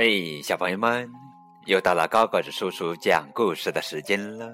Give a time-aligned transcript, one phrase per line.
[0.00, 1.10] 嘿，小朋友们，
[1.66, 4.48] 又到了高个子叔叔讲故事的时间了。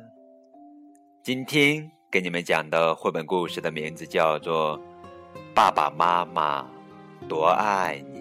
[1.22, 4.78] 今天给你们讲的绘本故事的名字叫做
[5.54, 6.66] 《爸爸妈妈
[7.28, 8.20] 多爱你》。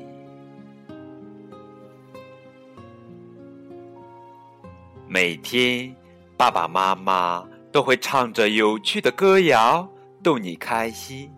[5.07, 5.95] 每天，
[6.35, 9.89] 爸爸妈妈都会唱着有趣的歌谣
[10.21, 11.31] 逗你开心，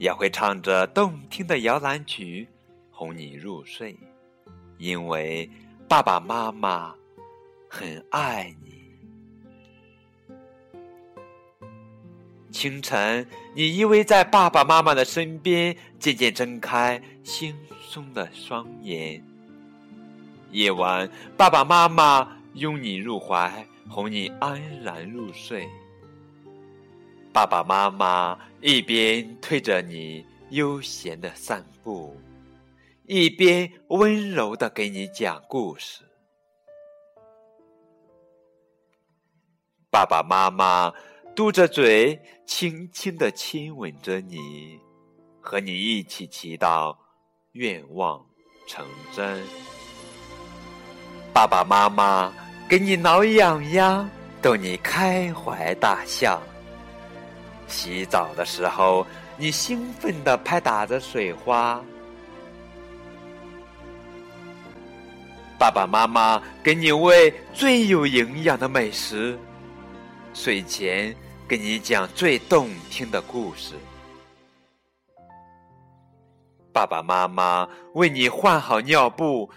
[0.00, 2.48] 也会唱着动听的摇篮曲
[2.90, 3.96] 哄你入睡。
[4.78, 5.48] 因为
[5.88, 6.94] 爸爸妈妈
[7.68, 8.74] 很爱你。
[12.50, 17.52] 清晨，你依偎在爸爸妈妈的身边，渐渐睁开惺
[17.90, 19.22] 忪的双眼。
[20.52, 25.68] 夜晚，爸爸妈妈拥你入怀，哄你安然入睡。
[27.32, 32.16] 爸爸妈妈一边推着你悠闲的散步。
[33.06, 36.02] 一边温柔的给你讲故事，
[39.90, 40.90] 爸爸妈妈
[41.36, 44.80] 嘟着嘴，轻轻的亲吻着你，
[45.38, 46.96] 和你一起祈祷
[47.52, 48.24] 愿望
[48.66, 49.44] 成真。
[51.34, 52.32] 爸爸妈妈
[52.66, 54.08] 给你挠痒痒，
[54.40, 56.42] 逗你开怀大笑。
[57.66, 61.84] 洗澡的时候，你兴奋的拍打着水花。
[65.58, 69.38] 爸爸妈妈给你喂最有营养的美食，
[70.34, 71.14] 睡前
[71.48, 73.74] 给你讲最动听的故事。
[76.72, 79.48] 爸爸妈妈为你换好尿布，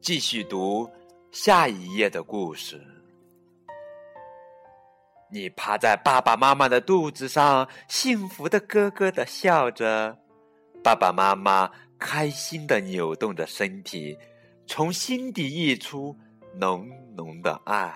[0.00, 0.88] 继续读
[1.32, 2.80] 下一页的故事。
[5.30, 10.16] 你趴在爸爸妈妈的肚子上，幸福的咯咯的笑着。
[10.84, 14.16] 爸爸妈妈开心的扭动着身体。
[14.68, 16.14] 从心底溢出
[16.54, 16.86] 浓
[17.16, 17.90] 浓的爱，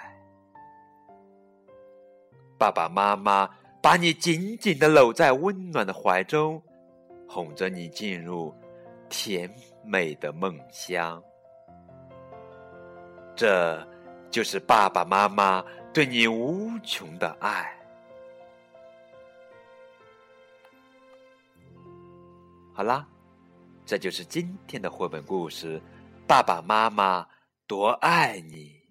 [2.59, 3.49] 爸爸妈妈
[3.83, 6.60] 把你紧紧的搂在温暖的怀中，
[7.28, 8.55] 哄着你进入
[9.10, 11.22] 甜美的梦乡。
[13.37, 13.87] 这
[14.31, 15.62] 就是爸爸妈妈
[15.93, 17.71] 对你无穷的爱。
[22.72, 23.06] 好啦，
[23.84, 25.81] 这就是今天的绘本故事。
[26.32, 27.26] 爸爸妈妈
[27.66, 28.81] 多爱你。